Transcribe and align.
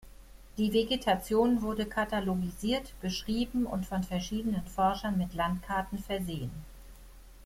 Die 0.57 0.73
Vegetation 0.73 1.61
wurde 1.61 1.85
katalogisiert, 1.85 2.91
beschrieben 3.01 3.67
und 3.67 3.85
von 3.85 4.03
verschiedenen 4.03 4.65
Forschern 4.65 5.15
mit 5.15 5.35
Landkarten 5.35 5.99
versehen. 5.99 6.49